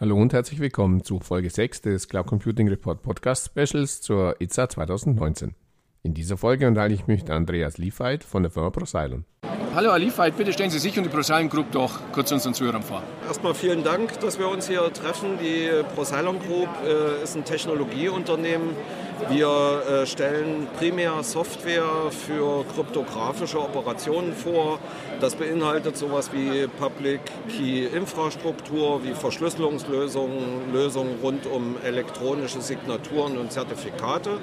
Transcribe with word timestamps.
Hallo 0.00 0.14
und 0.14 0.32
herzlich 0.32 0.60
willkommen 0.60 1.02
zu 1.02 1.18
Folge 1.18 1.50
6 1.50 1.80
des 1.80 2.06
Cloud 2.06 2.28
Computing 2.28 2.68
Report 2.68 3.02
Podcast 3.02 3.46
Specials 3.46 4.00
zur 4.00 4.40
ITSA 4.40 4.68
2019. 4.68 5.56
In 6.04 6.14
dieser 6.14 6.36
Folge 6.36 6.68
unterhalte 6.68 6.94
ich 6.94 7.08
mich 7.08 7.22
mit 7.22 7.30
Andreas 7.30 7.78
Liefeit 7.78 8.22
von 8.22 8.44
der 8.44 8.52
Firma 8.52 8.70
ProSilon. 8.70 9.24
Hallo 9.74 9.90
Herr 9.90 9.98
Liefeit, 9.98 10.36
bitte 10.36 10.52
stellen 10.52 10.70
Sie 10.70 10.78
sich 10.78 10.96
und 10.98 11.02
die 11.02 11.10
ProSilon 11.10 11.48
Group 11.48 11.72
doch 11.72 11.98
kurz 12.12 12.30
unseren 12.30 12.54
Zuhörern 12.54 12.84
vor. 12.84 13.02
Erstmal 13.26 13.54
vielen 13.54 13.82
Dank, 13.82 14.20
dass 14.20 14.38
wir 14.38 14.48
uns 14.48 14.68
hier 14.68 14.92
treffen. 14.92 15.30
Die 15.42 15.68
ProSilon 15.96 16.38
Group 16.38 16.68
äh, 16.86 17.24
ist 17.24 17.34
ein 17.34 17.44
Technologieunternehmen. 17.44 18.68
Wir 19.28 19.82
äh, 20.02 20.06
stellen 20.06 20.68
primär 20.78 21.22
Software 21.22 22.10
für 22.10 22.64
kryptografische 22.74 23.60
Operationen 23.60 24.32
vor. 24.32 24.78
Das 25.20 25.34
beinhaltet 25.34 25.96
sowas 25.96 26.30
wie 26.32 26.66
Public 26.66 27.20
Key 27.48 27.86
Infrastruktur, 27.86 29.04
wie 29.04 29.12
Verschlüsselungslösungen, 29.12 30.72
Lösungen 30.72 31.18
rund 31.22 31.46
um 31.46 31.76
elektronische 31.84 32.60
Signaturen 32.60 33.36
und 33.36 33.52
Zertifikate. 33.52 34.38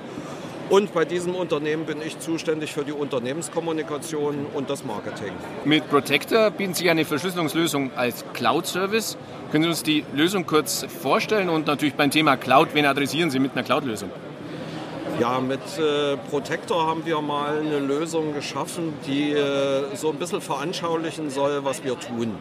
Und 0.69 0.93
bei 0.93 1.05
diesem 1.05 1.35
Unternehmen 1.35 1.85
bin 1.85 2.01
ich 2.01 2.19
zuständig 2.19 2.73
für 2.73 2.83
die 2.83 2.91
Unternehmenskommunikation 2.91 4.47
und 4.53 4.69
das 4.69 4.83
Marketing. 4.83 5.31
Mit 5.63 5.87
Protector 5.89 6.49
bieten 6.51 6.73
Sie 6.73 6.89
eine 6.89 7.05
Verschlüsselungslösung 7.05 7.91
als 7.95 8.25
Cloud-Service. 8.33 9.17
Können 9.51 9.63
Sie 9.63 9.69
uns 9.69 9.83
die 9.83 10.03
Lösung 10.13 10.45
kurz 10.45 10.85
vorstellen? 11.01 11.49
Und 11.49 11.67
natürlich 11.67 11.93
beim 11.93 12.09
Thema 12.09 12.35
Cloud, 12.35 12.69
wen 12.73 12.85
adressieren 12.85 13.29
Sie 13.29 13.39
mit 13.39 13.51
einer 13.53 13.63
Cloud-Lösung? 13.63 14.09
Ja, 15.19 15.39
mit 15.39 15.61
äh, 15.77 16.17
Protector 16.29 16.87
haben 16.87 17.05
wir 17.05 17.21
mal 17.21 17.59
eine 17.59 17.79
Lösung 17.79 18.33
geschaffen, 18.33 18.93
die 19.07 19.31
äh, 19.31 19.95
so 19.95 20.09
ein 20.09 20.17
bisschen 20.17 20.41
veranschaulichen 20.41 21.29
soll, 21.29 21.63
was 21.63 21.85
wir 21.85 21.97
tun. 21.97 22.35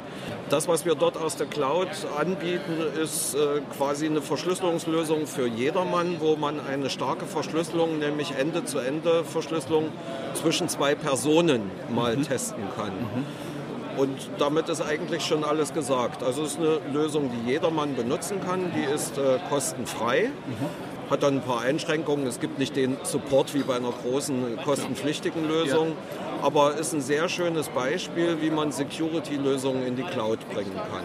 Das, 0.50 0.66
was 0.66 0.84
wir 0.84 0.96
dort 0.96 1.16
aus 1.16 1.36
der 1.36 1.46
Cloud 1.46 1.88
anbieten, 2.18 2.76
ist 3.00 3.34
äh, 3.34 3.60
quasi 3.76 4.06
eine 4.06 4.22
Verschlüsselungslösung 4.22 5.28
für 5.28 5.46
jedermann, 5.46 6.16
wo 6.18 6.34
man 6.34 6.58
eine 6.66 6.90
starke 6.90 7.26
Verschlüsselung, 7.26 8.00
nämlich 8.00 8.32
Ende-zu-Ende-Verschlüsselung 8.36 9.92
zwischen 10.34 10.68
zwei 10.68 10.96
Personen 10.96 11.70
mal 11.94 12.16
mhm. 12.16 12.24
testen 12.24 12.64
kann. 12.76 12.92
Mhm. 12.92 13.98
Und 14.00 14.30
damit 14.38 14.68
ist 14.68 14.82
eigentlich 14.82 15.24
schon 15.24 15.44
alles 15.44 15.72
gesagt. 15.72 16.24
Also 16.24 16.42
es 16.42 16.54
ist 16.54 16.58
eine 16.58 16.80
Lösung, 16.92 17.30
die 17.30 17.52
jedermann 17.52 17.94
benutzen 17.94 18.40
kann, 18.44 18.72
die 18.74 18.92
ist 18.92 19.16
äh, 19.16 19.38
kostenfrei. 19.48 20.30
Mhm 20.46 20.93
hat 21.10 21.22
dann 21.22 21.34
ein 21.34 21.42
paar 21.42 21.60
Einschränkungen. 21.60 22.26
Es 22.26 22.40
gibt 22.40 22.58
nicht 22.58 22.76
den 22.76 22.96
Support 23.02 23.54
wie 23.54 23.62
bei 23.62 23.76
einer 23.76 23.92
großen 23.92 24.58
kostenpflichtigen 24.64 25.46
Lösung, 25.46 25.88
ja. 25.88 26.46
aber 26.46 26.74
ist 26.74 26.92
ein 26.92 27.00
sehr 27.00 27.28
schönes 27.28 27.68
Beispiel, 27.68 28.38
wie 28.40 28.50
man 28.50 28.72
Security-Lösungen 28.72 29.86
in 29.86 29.96
die 29.96 30.02
Cloud 30.02 30.38
bringen 30.52 30.74
kann. 30.74 31.04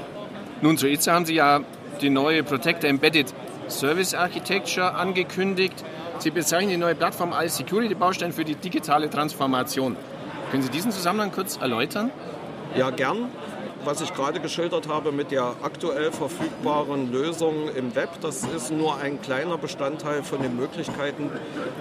Nun, 0.61 0.77
zu 0.77 0.88
EZA 0.88 1.14
haben 1.14 1.25
Sie 1.25 1.36
ja 1.36 1.61
die 2.02 2.09
neue 2.09 2.44
Protector 2.44 2.89
Embedded 2.89 3.33
Service 3.67 4.14
Architecture 4.14 4.95
angekündigt. 4.95 5.83
Sie 6.20 6.31
bezeichnen 6.31 6.72
die 6.72 6.77
neue 6.77 6.95
Plattform 6.95 7.33
als 7.33 7.58
Security-Baustein 7.58 8.33
für 8.33 8.44
die 8.44 8.55
digitale 8.55 9.09
Transformation. 9.09 9.95
Können 10.52 10.64
Sie 10.64 10.70
diesen 10.70 10.92
Zusammenhang 10.92 11.31
kurz 11.31 11.58
erläutern? 11.58 12.11
Ja, 12.75 12.89
gern 12.89 13.30
was 13.86 14.02
ich 14.02 14.14
gerade 14.14 14.40
geschildert 14.40 14.88
habe 14.88 15.12
mit 15.12 15.32
der 15.32 15.56
aktuell 15.62 16.12
verfügbaren 16.12 17.12
Lösung 17.12 17.70
im 17.76 17.96
Web, 17.96 18.10
das 18.22 18.44
ist 18.44 18.72
nur 18.72 18.98
ein 18.98 19.22
kleiner 19.22 19.58
Bestandteil 19.58 20.24
von 20.24 20.42
den 20.42 20.56
Möglichkeiten, 20.56 21.32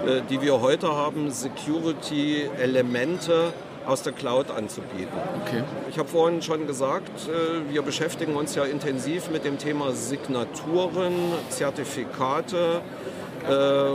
äh, 0.06 0.22
die 0.30 0.40
wir 0.40 0.60
heute 0.60 0.94
haben, 0.94 1.30
Security-Elemente 1.30 3.52
aus 3.86 4.02
der 4.02 4.12
Cloud 4.12 4.50
anzubieten. 4.50 5.16
Okay. 5.46 5.62
Ich 5.90 5.98
habe 5.98 6.08
vorhin 6.08 6.42
schon 6.42 6.66
gesagt, 6.66 7.28
äh, 7.28 7.72
wir 7.72 7.82
beschäftigen 7.82 8.36
uns 8.36 8.54
ja 8.54 8.64
intensiv 8.64 9.30
mit 9.30 9.44
dem 9.44 9.58
Thema 9.58 9.92
Signaturen, 9.92 11.14
Zertifikate, 11.48 12.82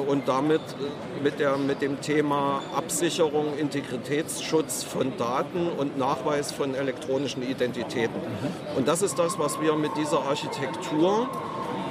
und 0.08 0.28
damit 0.28 0.62
äh, 0.62 1.24
mit, 1.24 1.40
der, 1.40 1.58
mit 1.58 1.81
dem 1.81 2.02
Thema 2.02 2.62
Absicherung, 2.76 3.58
Integritätsschutz 3.58 4.84
von 4.84 5.18
Daten 5.18 5.70
und 5.70 5.98
Nachweis 5.98 6.52
von 6.52 6.76
elektronischen 6.76 7.44
Identitäten. 7.44 8.16
Mhm. 8.16 8.78
Und 8.78 8.88
das 8.88 9.02
ist 9.02 9.18
das, 9.20 9.40
was 9.40 9.59
wir 9.62 9.76
mit 9.76 9.92
dieser 9.98 10.22
Architektur 10.22 11.28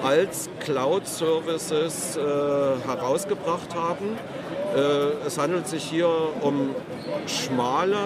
als 0.03 0.49
Cloud-Services 0.61 2.17
äh, 2.17 2.21
herausgebracht 2.87 3.75
haben. 3.75 4.17
Äh, 4.75 5.27
es 5.27 5.39
handelt 5.39 5.69
sich 5.69 5.84
hier 5.84 6.09
um 6.41 6.75
schmale 7.27 7.97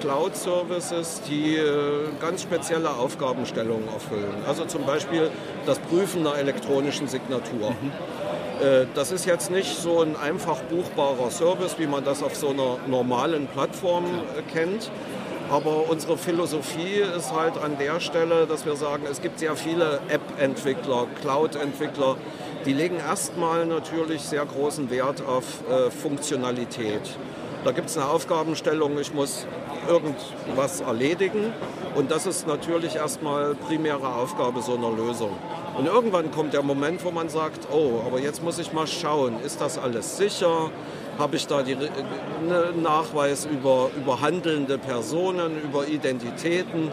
Cloud-Services, 0.00 1.22
die 1.28 1.56
äh, 1.56 2.08
ganz 2.20 2.42
spezielle 2.42 2.90
Aufgabenstellungen 2.90 3.88
erfüllen. 3.88 4.34
Also 4.46 4.64
zum 4.64 4.84
Beispiel 4.84 5.30
das 5.66 5.78
Prüfen 5.78 6.26
einer 6.26 6.38
elektronischen 6.38 7.08
Signatur. 7.08 7.70
Mhm. 7.70 7.92
Äh, 8.60 8.86
das 8.94 9.12
ist 9.12 9.26
jetzt 9.26 9.50
nicht 9.50 9.76
so 9.76 10.00
ein 10.00 10.16
einfach 10.16 10.60
buchbarer 10.62 11.30
Service, 11.30 11.76
wie 11.78 11.86
man 11.86 12.04
das 12.04 12.22
auf 12.22 12.34
so 12.34 12.50
einer 12.50 12.78
normalen 12.86 13.46
Plattform 13.48 14.04
äh, 14.04 14.42
kennt. 14.52 14.90
Aber 15.50 15.90
unsere 15.90 16.16
Philosophie 16.16 17.02
ist 17.16 17.32
halt 17.32 17.58
an 17.58 17.76
der 17.78 18.00
Stelle, 18.00 18.46
dass 18.46 18.64
wir 18.64 18.76
sagen, 18.76 19.04
es 19.10 19.20
gibt 19.20 19.38
sehr 19.38 19.56
viele 19.56 20.00
App-Entwickler, 20.08 21.06
Cloud-Entwickler, 21.20 22.16
die 22.64 22.72
legen 22.72 22.96
erstmal 22.96 23.66
natürlich 23.66 24.22
sehr 24.22 24.46
großen 24.46 24.88
Wert 24.90 25.22
auf 25.26 25.44
äh, 25.68 25.90
Funktionalität. 25.90 27.02
Da 27.62 27.72
gibt 27.72 27.90
es 27.90 27.98
eine 27.98 28.08
Aufgabenstellung, 28.08 28.98
ich 28.98 29.12
muss 29.12 29.46
irgendwas 29.86 30.80
erledigen 30.80 31.52
und 31.94 32.10
das 32.10 32.26
ist 32.26 32.46
natürlich 32.46 32.96
erstmal 32.96 33.54
primäre 33.54 34.14
Aufgabe 34.14 34.62
so 34.62 34.76
einer 34.76 34.90
Lösung. 34.90 35.36
Und 35.76 35.86
irgendwann 35.86 36.30
kommt 36.30 36.52
der 36.52 36.62
Moment, 36.62 37.04
wo 37.04 37.10
man 37.10 37.28
sagt, 37.28 37.68
oh, 37.72 38.02
aber 38.06 38.20
jetzt 38.20 38.42
muss 38.42 38.58
ich 38.58 38.72
mal 38.72 38.86
schauen, 38.86 39.40
ist 39.44 39.60
das 39.60 39.76
alles 39.76 40.16
sicher? 40.16 40.70
Habe 41.18 41.36
ich 41.36 41.46
da 41.46 41.58
einen 41.58 41.78
ne, 42.48 42.72
Nachweis 42.80 43.46
über, 43.46 43.90
über 43.96 44.20
handelnde 44.20 44.78
Personen, 44.78 45.60
über 45.62 45.86
Identitäten? 45.86 46.90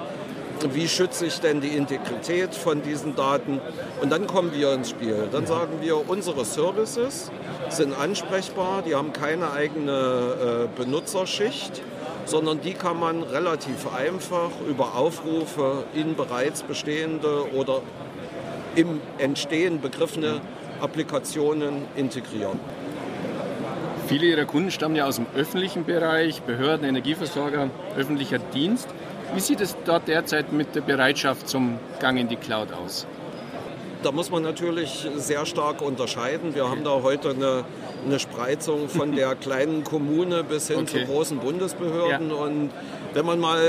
Wie 0.73 0.87
schütze 0.87 1.25
ich 1.25 1.39
denn 1.39 1.59
die 1.61 1.75
Integrität 1.75 2.53
von 2.53 2.83
diesen 2.83 3.15
Daten? 3.15 3.59
Und 4.01 4.11
dann 4.11 4.27
kommen 4.27 4.51
wir 4.53 4.73
ins 4.73 4.91
Spiel. 4.91 5.27
Dann 5.31 5.47
sagen 5.47 5.73
wir, 5.81 6.07
unsere 6.09 6.45
Services 6.45 7.31
sind 7.69 7.93
ansprechbar, 7.99 8.83
die 8.83 8.95
haben 8.95 9.13
keine 9.13 9.51
eigene 9.51 10.67
äh, 10.75 10.79
Benutzerschicht 10.79 11.81
sondern 12.25 12.61
die 12.61 12.73
kann 12.73 12.99
man 12.99 13.23
relativ 13.23 13.91
einfach 13.93 14.51
über 14.69 14.95
Aufrufe 14.95 15.83
in 15.93 16.15
bereits 16.15 16.63
bestehende 16.63 17.51
oder 17.53 17.81
im 18.75 19.01
Entstehen 19.17 19.81
begriffene 19.81 20.41
Applikationen 20.79 21.85
integrieren. 21.95 22.59
Viele 24.07 24.25
Ihrer 24.25 24.45
Kunden 24.45 24.71
stammen 24.71 24.95
ja 24.95 25.05
aus 25.05 25.15
dem 25.15 25.25
öffentlichen 25.35 25.85
Bereich, 25.85 26.41
Behörden, 26.41 26.85
Energieversorger, 26.85 27.69
öffentlicher 27.95 28.39
Dienst. 28.39 28.89
Wie 29.33 29.39
sieht 29.39 29.61
es 29.61 29.77
dort 29.85 30.07
derzeit 30.07 30.51
mit 30.51 30.75
der 30.75 30.81
Bereitschaft 30.81 31.47
zum 31.47 31.79
Gang 31.99 32.19
in 32.19 32.27
die 32.27 32.35
Cloud 32.35 32.73
aus? 32.73 33.07
Da 34.03 34.11
muss 34.11 34.31
man 34.31 34.43
natürlich 34.43 35.07
sehr 35.15 35.45
stark 35.45 35.81
unterscheiden. 35.81 36.55
Wir 36.55 36.69
haben 36.69 36.83
da 36.83 37.01
heute 37.03 37.29
eine, 37.29 37.63
eine 38.05 38.19
Spreizung 38.19 38.89
von 38.89 39.15
der 39.15 39.35
kleinen 39.41 39.83
Kommune 39.83 40.43
bis 40.43 40.67
hin 40.67 40.79
okay. 40.79 41.05
zu 41.05 41.05
großen 41.05 41.37
Bundesbehörden. 41.37 42.31
Ja. 42.31 42.35
Und 42.35 42.71
wenn 43.13 43.25
man 43.25 43.39
mal 43.39 43.61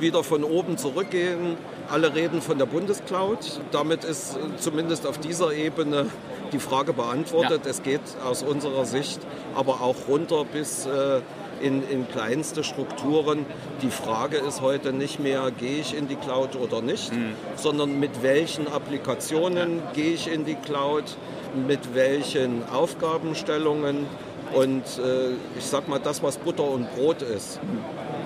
wieder 0.00 0.22
von 0.22 0.44
oben 0.44 0.78
zurückgehen, 0.78 1.58
alle 1.90 2.14
reden 2.14 2.40
von 2.40 2.58
der 2.58 2.66
Bundescloud. 2.66 3.60
Damit 3.70 4.04
ist 4.04 4.38
zumindest 4.58 5.06
auf 5.06 5.18
dieser 5.18 5.52
Ebene 5.52 6.06
die 6.52 6.58
Frage 6.58 6.92
beantwortet. 6.92 7.62
Ja. 7.64 7.70
Es 7.70 7.82
geht 7.82 8.00
aus 8.24 8.42
unserer 8.42 8.84
Sicht 8.84 9.20
aber 9.54 9.80
auch 9.80 10.08
runter 10.08 10.44
bis 10.44 10.86
äh, 10.86 11.20
in, 11.60 11.88
in 11.88 12.08
kleinste 12.08 12.64
Strukturen. 12.64 13.46
Die 13.82 13.90
Frage 13.90 14.36
ist 14.38 14.60
heute 14.60 14.92
nicht 14.92 15.20
mehr, 15.20 15.50
gehe 15.50 15.80
ich 15.80 15.96
in 15.96 16.08
die 16.08 16.16
Cloud 16.16 16.56
oder 16.56 16.82
nicht, 16.82 17.12
mhm. 17.12 17.34
sondern 17.56 17.98
mit 17.98 18.22
welchen 18.22 18.68
Applikationen 18.68 19.78
ja. 19.78 19.92
gehe 19.94 20.12
ich 20.12 20.32
in 20.32 20.44
die 20.44 20.56
Cloud, 20.56 21.04
mit 21.66 21.94
welchen 21.94 22.68
Aufgabenstellungen 22.68 24.06
und 24.54 24.82
äh, 24.98 25.30
ich 25.58 25.64
sag 25.64 25.88
mal, 25.88 25.98
das, 25.98 26.22
was 26.22 26.36
Butter 26.36 26.64
und 26.64 26.92
Brot 26.94 27.22
ist, 27.22 27.60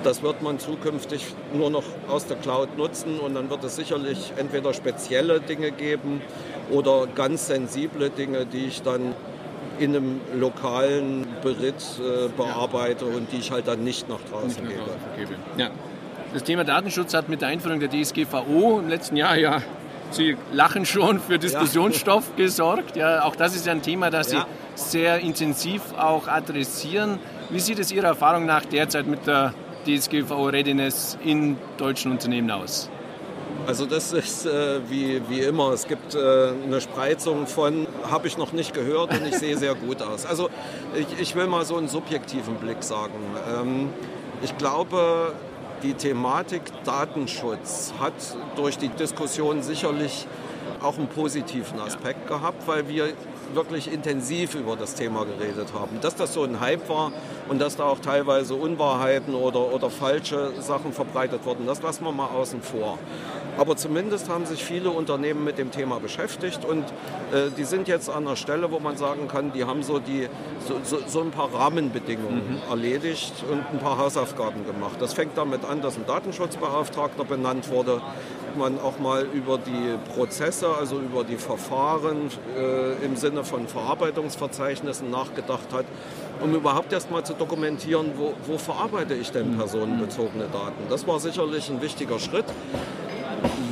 das 0.05 0.23
wird 0.23 0.43
man 0.43 0.59
zukünftig 0.59 1.27
nur 1.53 1.71
noch 1.71 1.85
aus 2.09 2.27
der 2.27 2.37
Cloud 2.37 2.77
nutzen 2.77 3.19
und 3.19 3.35
dann 3.35 3.51
wird 3.51 3.65
es 3.65 3.77
sicherlich 3.77 4.33
entweder 4.37 4.73
spezielle 4.75 5.41
Dinge 5.41 5.71
geben 5.71 6.21
oder 6.71 7.07
ganz 7.15 7.47
sensible 7.47 8.11
Dinge, 8.11 8.47
die 8.47 8.67
ich 8.67 8.83
dann 8.83 9.15
in 9.79 9.95
einem 9.95 10.21
lokalen 10.35 11.27
Beritt 11.43 11.85
äh, 11.99 12.29
bearbeite 12.37 13.07
ja. 13.07 13.17
und 13.17 13.31
die 13.33 13.39
ich 13.39 13.53
halt 13.53 13.69
dann 13.69 13.85
nicht 13.85 14.09
nach 14.09 14.21
draußen 14.31 14.65
nicht 14.65 14.77
gebe. 15.17 15.35
Ja. 15.57 15.71
Das 16.35 16.43
Thema 16.45 16.65
Datenschutz 16.65 17.15
hat 17.15 17.29
mit 17.29 17.41
der 17.41 17.49
Einführung 17.49 17.81
der 17.81 17.89
DSGVO 17.89 18.81
im 18.81 18.89
letzten 18.89 19.17
Jahr 19.17 19.37
ja 19.37 19.63
Sie 20.11 20.37
lachen 20.53 20.87
schon 20.87 21.21
für 21.21 21.39
Diskussionsstoff 21.39 22.31
ja. 22.31 22.37
gesorgt. 22.45 22.97
Ja, 22.97 23.25
auch 23.25 23.37
das 23.37 23.55
ist 23.55 23.67
ja 23.67 23.73
ein 23.73 23.83
Thema, 23.83 24.11
das 24.11 24.33
ja. 24.33 24.47
Sie 24.75 24.91
sehr 24.91 25.19
intensiv 25.21 25.83
auch 25.97 26.29
adressieren. 26.29 27.19
Wie 27.51 27.61
sieht 27.61 27.79
es 27.79 27.93
Ihrer 27.93 28.09
Erfahrung 28.09 28.47
nach 28.47 28.65
derzeit 28.65 29.07
mit 29.07 29.27
der 29.27 29.53
DSGVO-Readiness 29.89 31.19
in 31.25 31.57
deutschen 31.79 32.13
Unternehmen 32.13 32.51
aus? 32.51 32.91
Also 33.67 33.87
das 33.87 34.13
ist 34.13 34.47
äh, 34.47 34.81
wie, 34.89 35.21
wie 35.29 35.41
immer. 35.41 35.73
Es 35.73 35.89
gibt 35.89 36.15
äh, 36.15 36.19
eine 36.65 36.81
Spreizung 36.81 37.47
von, 37.47 37.87
habe 38.11 38.27
ich 38.27 38.39
noch 38.39 38.53
nicht 38.53 38.73
gehört 38.73 39.11
und 39.13 39.27
ich 39.27 39.37
sehe 39.37 39.57
sehr 39.57 39.75
gut 39.75 40.01
aus. 40.01 40.27
Also 40.27 40.49
ich, 40.95 41.21
ich 41.21 41.35
will 41.35 41.47
mal 41.47 41.65
so 41.65 41.77
einen 41.77 41.89
subjektiven 41.89 42.55
Blick 42.57 42.83
sagen. 42.83 43.13
Ähm, 43.61 43.91
ich 44.43 44.57
glaube, 44.57 45.33
die 45.83 45.95
Thematik 45.95 46.63
Datenschutz 46.85 47.93
hat 48.01 48.15
durch 48.57 48.79
die 48.79 48.89
Diskussion 48.89 49.63
sicherlich 49.63 50.27
auch 50.83 50.99
einen 50.99 51.09
positiven 51.09 51.81
Aspekt 51.81 52.27
gehabt, 52.27 52.67
weil 52.67 52.89
wir 52.89 53.13
wirklich 53.55 53.93
intensiv 53.93 54.55
über 54.55 54.77
das 54.77 54.95
Thema 54.95 55.25
geredet 55.25 55.73
haben. 55.75 56.01
Dass 56.01 56.17
das 56.17 56.35
so 56.35 56.45
ein 56.45 56.61
Hype 56.61 56.89
war 56.89 57.13
und 57.49 57.61
dass 57.61 57.77
da 57.77 57.85
auch 57.85 57.99
teilweise 57.99 58.55
Unwahrheiten 58.55 59.35
oder, 59.35 59.73
oder 59.73 59.91
falsche 59.91 60.53
Sachen 60.61 60.93
verbreitet 60.93 61.45
wurden, 61.45 61.67
das 61.67 61.83
lassen 61.83 62.05
wir 62.05 62.13
mal 62.13 62.29
außen 62.29 62.63
vor. 62.63 62.99
Aber 63.59 63.77
zumindest 63.77 64.29
haben 64.29 64.47
sich 64.47 64.65
viele 64.65 64.91
Unternehmen 64.91 65.43
mit 65.43 65.59
dem 65.59 65.73
Thema 65.73 65.99
beschäftigt 65.99 66.65
und 66.65 66.85
äh, 67.33 67.51
die 67.57 67.65
sind 67.65 67.89
jetzt 67.89 68.09
an 68.09 68.27
einer 68.27 68.37
Stelle, 68.37 68.71
wo 68.71 68.79
man 68.79 68.97
sagen 68.97 69.27
kann, 69.27 69.53
die 69.53 69.65
haben 69.65 69.83
so, 69.83 69.99
die, 69.99 70.29
so, 70.67 70.79
so, 70.85 70.99
so 71.07 71.21
ein 71.21 71.33
paar 71.33 71.53
Rahmenbedingungen 71.53 72.53
mhm. 72.53 72.71
erledigt 72.71 73.33
und 73.51 73.65
ein 73.73 73.81
paar 73.81 73.99
Hausaufgaben 73.99 74.65
gemacht. 74.65 74.97
Das 75.01 75.13
fängt 75.13 75.37
damit 75.37 75.65
an, 75.65 75.83
dass 75.83 75.97
ein 75.97 76.07
Datenschutzbeauftragter 76.07 77.25
benannt 77.25 77.69
wurde, 77.69 78.01
man 78.57 78.79
auch 78.81 78.99
mal 78.99 79.27
über 79.33 79.59
die 79.59 79.97
Prozesse, 80.15 80.69
also 80.69 80.99
über 80.99 81.25
die 81.25 81.37
Verfahren 81.37 82.31
äh, 82.57 83.05
im 83.05 83.17
Sinne 83.17 83.45
von 83.45 83.67
Verarbeitungsverzeichnissen 83.67 85.11
nachgedacht 85.11 85.73
hat, 85.73 85.85
um 86.41 86.55
überhaupt 86.55 86.93
erst 86.93 87.11
mal 87.11 87.25
zu 87.25 87.35
dokumentieren, 87.35 88.13
wo, 88.17 88.35
wo 88.47 88.59
verarbeite 88.59 89.15
ich 89.15 89.33
denn 89.33 89.53
mhm. 89.53 89.59
personenbezogene 89.59 90.47
Daten. 90.53 90.85
Das 90.89 91.07
war 91.07 91.19
sicherlich 91.19 91.69
ein 91.69 91.83
wichtiger 91.83 92.19
Schritt. 92.19 92.47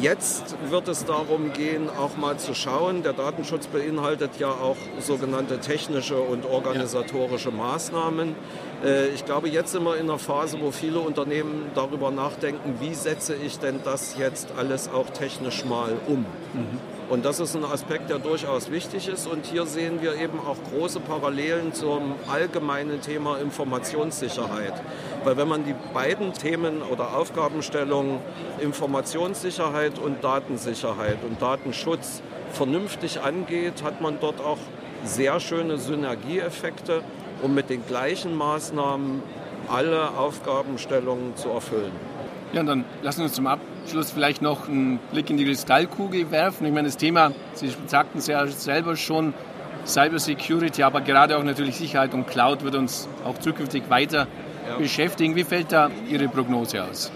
Jetzt 0.07 0.55
wird 0.71 0.87
es 0.87 1.05
darum 1.05 1.53
gehen, 1.53 1.91
auch 1.91 2.17
mal 2.17 2.39
zu 2.39 2.55
schauen. 2.55 3.03
Der 3.03 3.13
Datenschutz 3.13 3.67
beinhaltet 3.67 4.39
ja 4.39 4.51
auch 4.51 4.77
sogenannte 5.01 5.59
technische 5.59 6.21
und 6.21 6.47
organisatorische 6.47 7.51
Maßnahmen. 7.51 8.37
Äh, 8.85 9.09
ich 9.09 9.25
glaube, 9.25 9.49
jetzt 9.49 9.73
sind 9.73 9.83
wir 9.83 9.97
in 9.97 10.09
einer 10.09 10.21
Phase, 10.21 10.59
wo 10.61 10.71
viele 10.71 11.01
Unternehmen 11.01 11.73
darüber 11.75 12.13
nachdenken, 12.13 12.77
wie 12.79 12.95
setze 12.95 13.35
ich 13.35 13.59
denn 13.59 13.81
das 13.83 14.17
jetzt 14.17 14.53
alles 14.57 14.89
auch 14.89 15.11
technisch 15.11 15.65
mal 15.65 15.95
um. 16.07 16.25
Mhm. 16.53 16.96
Und 17.09 17.25
das 17.25 17.39
ist 17.39 17.55
ein 17.55 17.65
Aspekt, 17.65 18.11
der 18.11 18.19
durchaus 18.19 18.71
wichtig 18.71 19.07
ist. 19.09 19.29
Und 19.29 19.47
hier 19.47 19.65
sehen 19.67 20.03
wir 20.03 20.17
eben 20.17 20.41
auch 20.41 20.57
große 20.71 20.99
Parallelen 21.01 21.73
zum 21.73 22.15
allgemeinen 22.29 23.01
Thema 23.01 23.39
Informationssicherheit. 23.39 24.75
Weil 25.23 25.37
wenn 25.37 25.47
man 25.47 25.65
die 25.65 25.75
beiden 25.95 26.33
Themen 26.33 26.83
oder 26.83 27.17
Aufgabenstellungen 27.17 28.19
Informationssicherheit 28.59 30.01
und 30.01 30.25
Datensicherheit 30.25 31.19
und 31.23 31.41
Datenschutz 31.41 32.23
vernünftig 32.53 33.21
angeht, 33.21 33.85
hat 33.85 34.01
man 34.01 34.19
dort 34.21 34.41
auch 34.41 34.59
sehr 35.05 35.39
schöne 35.39 35.79
Synergieeffekte, 35.79 37.03
um 37.41 37.55
mit 37.55 37.71
den 37.71 37.87
gleichen 37.87 38.35
Maßnahmen 38.35 39.23
alle 39.69 40.11
Aufgabenstellungen 40.17 41.37
zu 41.37 41.51
erfüllen. 41.51 41.93
Ja, 42.53 42.61
und 42.61 42.67
dann 42.67 42.85
lassen 43.03 43.19
wir 43.19 43.25
uns 43.25 43.35
zum 43.35 43.47
Abschluss 43.87 44.11
vielleicht 44.11 44.43
noch 44.43 44.69
einen 44.69 44.99
Blick 45.13 45.31
in 45.31 45.37
die 45.37 45.45
Kristallkugel 45.45 46.33
werfen. 46.33 46.67
Ich 46.67 46.73
meine, 46.73 46.89
das 46.89 46.97
Thema, 46.97 47.31
Sie 47.55 47.71
sagten 47.87 48.19
es 48.19 48.27
ja 48.27 48.45
selber 48.49 48.97
schon, 48.97 49.33
Cyber 49.87 50.19
Security, 50.19 50.83
aber 50.83 51.03
gerade 51.03 51.39
auch 51.39 51.45
natürlich 51.45 51.77
Sicherheit 51.77 52.13
und 52.13 52.27
Cloud 52.27 52.65
wird 52.65 52.75
uns 52.75 53.09
auch 53.25 53.39
zukünftig 53.39 53.89
weiter 53.89 54.27
ja. 54.69 54.77
beschäftigen. 54.77 55.37
Wie 55.37 55.45
fällt 55.45 55.71
da 55.71 55.89
Ihre 56.11 56.27
Prognose 56.27 56.83
aus? 56.83 57.13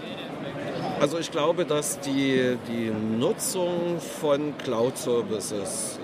Also 1.01 1.19
ich 1.19 1.29
glaube, 1.29 1.65
dass 1.65 1.99
die, 1.99 2.57
die 2.69 2.89
Nutzung 3.19 3.99
von 3.99 4.57
Cloud-Services 4.63 5.99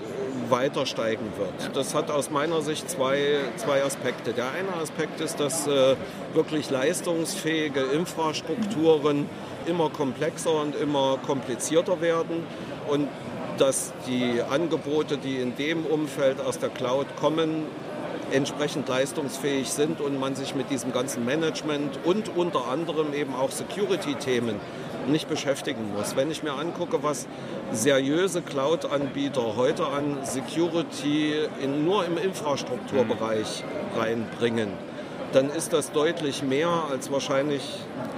weiter 0.50 0.84
steigen 0.84 1.32
wird. 1.38 1.74
Das 1.74 1.94
hat 1.94 2.10
aus 2.10 2.30
meiner 2.30 2.60
Sicht 2.60 2.90
zwei, 2.90 3.38
zwei 3.56 3.82
Aspekte. 3.82 4.34
Der 4.34 4.50
eine 4.50 4.82
Aspekt 4.82 5.22
ist, 5.22 5.40
dass 5.40 5.66
äh, 5.66 5.96
wirklich 6.34 6.68
leistungsfähige 6.68 7.80
Infrastrukturen 7.80 9.30
immer 9.68 9.90
komplexer 9.90 10.60
und 10.60 10.74
immer 10.74 11.18
komplizierter 11.26 12.00
werden 12.00 12.44
und 12.88 13.08
dass 13.58 13.92
die 14.06 14.40
Angebote, 14.48 15.18
die 15.18 15.36
in 15.36 15.56
dem 15.56 15.84
Umfeld 15.84 16.40
aus 16.40 16.58
der 16.58 16.68
Cloud 16.68 17.06
kommen, 17.20 17.66
entsprechend 18.30 18.88
leistungsfähig 18.88 19.70
sind 19.70 20.00
und 20.00 20.18
man 20.18 20.34
sich 20.34 20.54
mit 20.54 20.70
diesem 20.70 20.92
ganzen 20.92 21.24
Management 21.24 21.98
und 22.04 22.36
unter 22.36 22.68
anderem 22.68 23.14
eben 23.14 23.34
auch 23.34 23.50
Security-Themen 23.50 24.56
nicht 25.08 25.28
beschäftigen 25.28 25.92
muss. 25.96 26.16
Wenn 26.16 26.30
ich 26.30 26.42
mir 26.42 26.52
angucke, 26.52 27.02
was 27.02 27.26
seriöse 27.72 28.42
Cloud-Anbieter 28.42 29.56
heute 29.56 29.86
an 29.86 30.18
Security 30.24 31.34
in, 31.62 31.84
nur 31.84 32.04
im 32.04 32.18
Infrastrukturbereich 32.18 33.64
reinbringen, 33.96 34.68
dann 35.32 35.50
ist 35.50 35.72
das 35.72 35.92
deutlich 35.92 36.42
mehr, 36.42 36.68
als 36.90 37.12
wahrscheinlich 37.12 37.62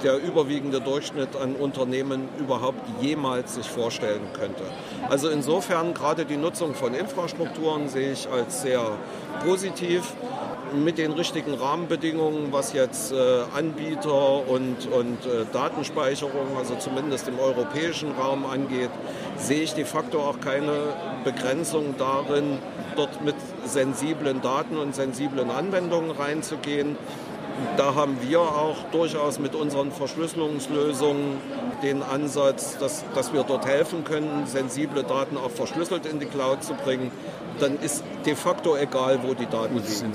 der 0.03 0.19
überwiegende 0.19 0.81
Durchschnitt 0.81 1.37
an 1.37 1.57
Unternehmen 1.57 2.29
überhaupt 2.39 2.81
jemals 3.01 3.57
sich 3.57 3.69
vorstellen 3.69 4.23
könnte. 4.33 4.63
Also 5.09 5.29
insofern 5.29 5.93
gerade 5.95 6.25
die 6.25 6.37
Nutzung 6.37 6.75
von 6.75 6.95
Infrastrukturen 6.95 7.89
sehe 7.89 8.13
ich 8.13 8.29
als 8.31 8.63
sehr 8.63 8.83
positiv 9.45 10.05
mit 10.75 10.99
den 10.99 11.13
richtigen 11.13 11.55
Rahmenbedingungen, 11.55 12.53
was 12.53 12.73
jetzt 12.73 13.13
äh, 13.13 13.17
Anbieter 13.55 14.49
und, 14.49 14.87
und 14.87 15.27
äh, 15.27 15.45
Datenspeicherung, 15.53 16.57
also 16.57 16.75
zumindest 16.77 17.29
im 17.29 17.39
europäischen 17.39 18.13
Raum 18.13 18.47
angeht, 18.47 18.91
sehe 19.37 19.63
ich 19.63 19.75
de 19.75 19.85
facto 19.85 20.21
auch 20.21 20.41
keine 20.41 20.73
Begrenzung 21.25 21.95
darin, 21.99 22.59
dort 22.97 23.25
mit 23.25 23.37
sensiblen 23.65 24.41
Daten 24.41 24.77
und 24.77 24.95
sensiblen 24.95 25.51
Anwendungen 25.51 26.11
reinzugehen. 26.11 26.97
Da 27.77 27.95
haben 27.95 28.19
wir 28.23 28.41
auch 28.41 28.77
durchaus 28.93 29.39
mit 29.39 29.55
unseren 29.55 29.93
Verschlüsselungslösungen 29.93 31.39
den 31.83 32.03
Ansatz, 32.03 32.79
dass, 32.79 33.05
dass 33.15 33.33
wir 33.33 33.43
dort 33.43 33.67
helfen 33.67 34.05
können, 34.05 34.47
sensible 34.47 35.03
Daten 35.03 35.37
auch 35.37 35.51
verschlüsselt 35.51 36.07
in 36.07 36.21
die 36.21 36.27
Cloud 36.27 36.63
zu 36.63 36.75
bringen. 36.75 37.11
Dann 37.59 37.79
ist 37.81 38.05
de 38.27 38.35
facto 38.35 38.77
egal, 38.77 39.21
wo 39.23 39.35
die 39.35 39.47
Daten 39.47 39.77
liegen. 39.77 40.13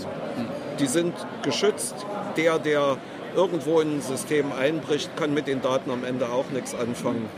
Die 0.79 0.87
sind 0.87 1.13
geschützt. 1.43 1.95
Der, 2.37 2.59
der 2.59 2.97
irgendwo 3.35 3.79
in 3.79 3.97
ein 3.97 4.01
System 4.01 4.51
einbricht, 4.51 5.15
kann 5.15 5.33
mit 5.33 5.47
den 5.47 5.61
Daten 5.61 5.91
am 5.91 6.03
Ende 6.03 6.29
auch 6.29 6.49
nichts 6.51 6.75
anfangen. 6.75 7.29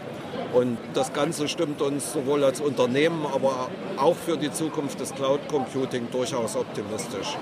Und 0.54 0.78
das 0.94 1.14
Ganze 1.14 1.48
stimmt 1.48 1.82
uns 1.82 2.14
sowohl 2.14 2.44
als 2.44 2.62
Unternehmen, 2.62 3.26
aber 3.26 3.70
auch 3.98 4.16
für 4.16 4.38
die 4.38 4.52
Zukunft 4.52 5.00
des 5.00 5.14
Cloud 5.14 5.40
Computing 5.50 6.08
durchaus 6.12 6.56
optimistisch. 6.56 7.38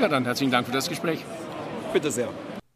Ja, 0.00 0.08
dann 0.08 0.24
herzlichen 0.24 0.50
Dank 0.50 0.66
für 0.66 0.72
das 0.72 0.88
Gespräch. 0.88 1.24
Bitte 1.92 2.10
sehr. 2.10 2.28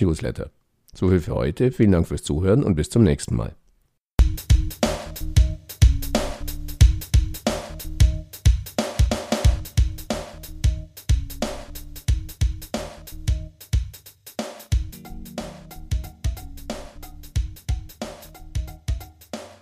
Newsletter. 0.00 0.50
So 0.94 1.08
viel 1.08 1.20
für 1.20 1.34
heute, 1.34 1.70
vielen 1.72 1.92
Dank 1.92 2.08
fürs 2.08 2.22
Zuhören 2.22 2.64
und 2.64 2.74
bis 2.74 2.90
zum 2.90 3.02
nächsten 3.02 3.36
Mal. 3.36 3.54